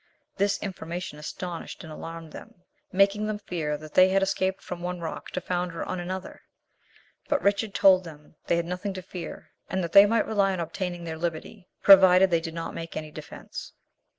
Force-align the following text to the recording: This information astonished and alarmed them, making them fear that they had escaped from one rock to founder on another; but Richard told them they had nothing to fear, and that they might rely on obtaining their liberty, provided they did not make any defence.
This 0.37 0.57
information 0.63 1.19
astonished 1.19 1.83
and 1.83 1.93
alarmed 1.93 2.31
them, 2.31 2.63
making 2.91 3.27
them 3.27 3.37
fear 3.37 3.77
that 3.77 3.93
they 3.93 4.09
had 4.09 4.23
escaped 4.23 4.63
from 4.63 4.81
one 4.81 4.99
rock 4.99 5.29
to 5.29 5.41
founder 5.41 5.83
on 5.83 5.99
another; 5.99 6.41
but 7.29 7.39
Richard 7.43 7.75
told 7.75 8.03
them 8.03 8.33
they 8.47 8.55
had 8.55 8.65
nothing 8.65 8.95
to 8.95 9.03
fear, 9.03 9.51
and 9.69 9.83
that 9.83 9.91
they 9.91 10.07
might 10.07 10.25
rely 10.25 10.53
on 10.53 10.59
obtaining 10.59 11.03
their 11.03 11.19
liberty, 11.19 11.67
provided 11.83 12.31
they 12.31 12.41
did 12.41 12.55
not 12.55 12.73
make 12.73 12.97
any 12.97 13.11
defence. 13.11 13.73